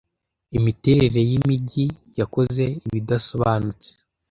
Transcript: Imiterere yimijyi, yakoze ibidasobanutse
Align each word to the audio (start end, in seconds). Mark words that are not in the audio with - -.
Imiterere 0.57 1.19
yimijyi, 1.29 1.85
yakoze 2.19 2.63
ibidasobanutse 2.87 3.89